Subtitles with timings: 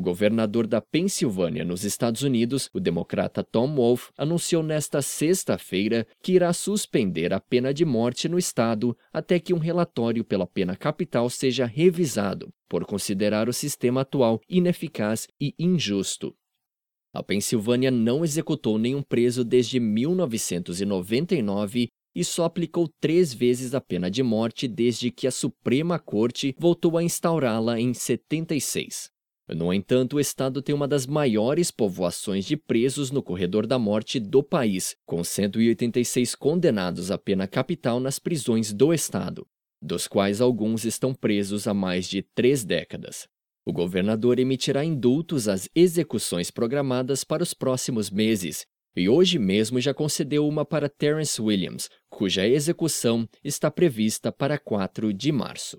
[0.00, 6.52] governador da Pensilvânia, nos Estados Unidos, o democrata Tom Wolf, anunciou nesta sexta-feira que irá
[6.52, 11.66] suspender a pena de morte no estado até que um relatório pela pena capital seja
[11.66, 16.34] revisado, por considerar o sistema atual ineficaz e injusto.
[17.14, 24.10] A Pensilvânia não executou nenhum preso desde 1999 e só aplicou três vezes a pena
[24.10, 29.11] de morte desde que a Suprema Corte voltou a instaurá-la em 76.
[29.48, 34.20] No entanto, o estado tem uma das maiores povoações de presos no corredor da morte
[34.20, 39.46] do país, com 186 condenados à pena capital nas prisões do estado,
[39.82, 43.26] dos quais alguns estão presos há mais de três décadas.
[43.64, 49.94] O governador emitirá indultos às execuções programadas para os próximos meses e hoje mesmo já
[49.94, 55.70] concedeu uma para Terence Williams, cuja execução está prevista para 4 de março.